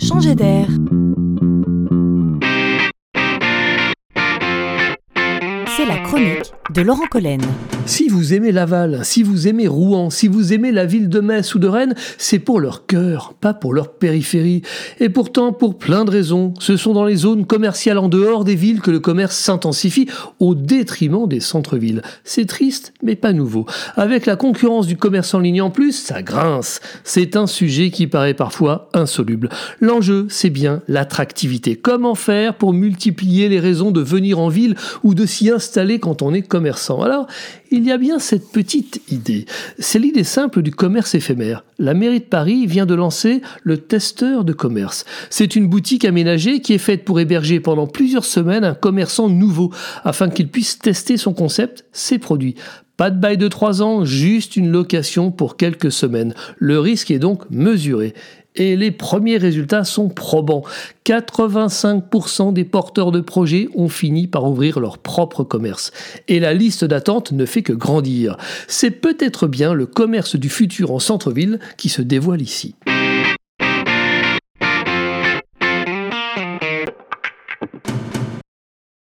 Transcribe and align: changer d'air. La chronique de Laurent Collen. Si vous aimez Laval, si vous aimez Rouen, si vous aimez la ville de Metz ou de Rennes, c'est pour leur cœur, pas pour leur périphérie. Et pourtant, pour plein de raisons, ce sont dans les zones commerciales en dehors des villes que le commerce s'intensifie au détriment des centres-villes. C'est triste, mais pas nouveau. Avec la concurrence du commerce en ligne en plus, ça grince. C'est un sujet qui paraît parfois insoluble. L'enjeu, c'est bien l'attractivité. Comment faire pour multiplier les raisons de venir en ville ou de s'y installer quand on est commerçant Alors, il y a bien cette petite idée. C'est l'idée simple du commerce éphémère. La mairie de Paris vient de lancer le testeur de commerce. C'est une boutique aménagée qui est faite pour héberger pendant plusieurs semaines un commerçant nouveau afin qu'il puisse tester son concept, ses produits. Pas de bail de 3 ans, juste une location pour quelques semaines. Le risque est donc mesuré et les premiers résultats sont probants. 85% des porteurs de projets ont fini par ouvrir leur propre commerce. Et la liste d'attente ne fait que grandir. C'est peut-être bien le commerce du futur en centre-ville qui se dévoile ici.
changer 0.00 0.34
d'air. 0.34 0.68
La 5.88 5.96
chronique 5.98 6.52
de 6.74 6.82
Laurent 6.82 7.06
Collen. 7.10 7.40
Si 7.86 8.08
vous 8.08 8.34
aimez 8.34 8.52
Laval, 8.52 9.00
si 9.02 9.22
vous 9.22 9.48
aimez 9.48 9.66
Rouen, 9.66 10.10
si 10.10 10.28
vous 10.28 10.52
aimez 10.52 10.70
la 10.70 10.84
ville 10.84 11.08
de 11.08 11.20
Metz 11.20 11.54
ou 11.54 11.58
de 11.58 11.66
Rennes, 11.66 11.94
c'est 12.18 12.38
pour 12.38 12.60
leur 12.60 12.86
cœur, 12.86 13.34
pas 13.40 13.54
pour 13.54 13.72
leur 13.72 13.94
périphérie. 13.94 14.62
Et 15.00 15.08
pourtant, 15.08 15.52
pour 15.52 15.78
plein 15.78 16.04
de 16.04 16.10
raisons, 16.10 16.54
ce 16.60 16.76
sont 16.76 16.92
dans 16.92 17.06
les 17.06 17.16
zones 17.16 17.46
commerciales 17.46 17.98
en 17.98 18.08
dehors 18.08 18.44
des 18.44 18.54
villes 18.54 18.80
que 18.80 18.90
le 18.90 19.00
commerce 19.00 19.36
s'intensifie 19.36 20.06
au 20.38 20.54
détriment 20.54 21.26
des 21.26 21.40
centres-villes. 21.40 22.02
C'est 22.22 22.46
triste, 22.46 22.92
mais 23.02 23.16
pas 23.16 23.32
nouveau. 23.32 23.66
Avec 23.96 24.26
la 24.26 24.36
concurrence 24.36 24.86
du 24.86 24.96
commerce 24.96 25.34
en 25.34 25.40
ligne 25.40 25.62
en 25.62 25.70
plus, 25.70 25.92
ça 25.92 26.22
grince. 26.22 26.80
C'est 27.02 27.34
un 27.34 27.46
sujet 27.46 27.90
qui 27.90 28.06
paraît 28.06 28.34
parfois 28.34 28.88
insoluble. 28.92 29.48
L'enjeu, 29.80 30.26
c'est 30.28 30.50
bien 30.50 30.82
l'attractivité. 30.86 31.74
Comment 31.74 32.14
faire 32.14 32.54
pour 32.54 32.72
multiplier 32.72 33.48
les 33.48 33.60
raisons 33.60 33.90
de 33.90 34.02
venir 34.02 34.38
en 34.38 34.48
ville 34.48 34.76
ou 35.02 35.14
de 35.14 35.26
s'y 35.26 35.50
installer 35.50 35.69
quand 36.00 36.22
on 36.22 36.34
est 36.34 36.42
commerçant 36.42 37.02
Alors, 37.02 37.26
il 37.70 37.84
y 37.84 37.92
a 37.92 37.98
bien 37.98 38.18
cette 38.18 38.50
petite 38.50 39.00
idée. 39.10 39.46
C'est 39.78 39.98
l'idée 39.98 40.24
simple 40.24 40.62
du 40.62 40.70
commerce 40.70 41.14
éphémère. 41.14 41.64
La 41.78 41.94
mairie 41.94 42.20
de 42.20 42.24
Paris 42.24 42.66
vient 42.66 42.86
de 42.86 42.94
lancer 42.94 43.42
le 43.62 43.78
testeur 43.78 44.44
de 44.44 44.52
commerce. 44.52 45.04
C'est 45.30 45.56
une 45.56 45.68
boutique 45.68 46.04
aménagée 46.04 46.60
qui 46.60 46.74
est 46.74 46.78
faite 46.78 47.04
pour 47.04 47.20
héberger 47.20 47.60
pendant 47.60 47.86
plusieurs 47.86 48.24
semaines 48.24 48.64
un 48.64 48.74
commerçant 48.74 49.28
nouveau 49.28 49.72
afin 50.04 50.28
qu'il 50.28 50.48
puisse 50.48 50.78
tester 50.78 51.16
son 51.16 51.32
concept, 51.32 51.84
ses 51.92 52.18
produits. 52.18 52.56
Pas 52.96 53.10
de 53.10 53.18
bail 53.18 53.38
de 53.38 53.48
3 53.48 53.82
ans, 53.82 54.04
juste 54.04 54.56
une 54.56 54.70
location 54.70 55.30
pour 55.30 55.56
quelques 55.56 55.90
semaines. 55.90 56.34
Le 56.58 56.78
risque 56.78 57.10
est 57.10 57.18
donc 57.18 57.48
mesuré 57.50 58.12
et 58.56 58.76
les 58.76 58.90
premiers 58.90 59.36
résultats 59.36 59.84
sont 59.84 60.08
probants. 60.08 60.62
85% 61.06 62.52
des 62.52 62.64
porteurs 62.64 63.12
de 63.12 63.20
projets 63.20 63.68
ont 63.74 63.88
fini 63.88 64.26
par 64.26 64.44
ouvrir 64.44 64.80
leur 64.80 64.98
propre 64.98 65.44
commerce. 65.44 65.92
Et 66.28 66.40
la 66.40 66.54
liste 66.54 66.84
d'attente 66.84 67.32
ne 67.32 67.46
fait 67.46 67.62
que 67.62 67.72
grandir. 67.72 68.36
C'est 68.68 68.90
peut-être 68.90 69.46
bien 69.46 69.74
le 69.74 69.86
commerce 69.86 70.36
du 70.36 70.48
futur 70.48 70.92
en 70.92 70.98
centre-ville 70.98 71.58
qui 71.76 71.88
se 71.88 72.02
dévoile 72.02 72.42
ici. 72.42 72.74